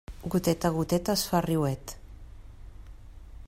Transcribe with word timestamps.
Goteta 0.35 0.69
a 0.69 0.73
goteta 0.77 1.15
es 1.19 1.25
fa 1.33 1.41
riuet. 1.47 1.93